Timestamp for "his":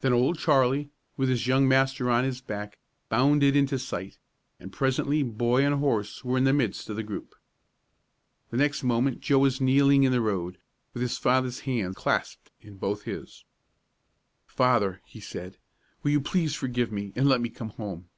1.28-1.46, 2.24-2.40, 11.02-11.16, 13.04-13.44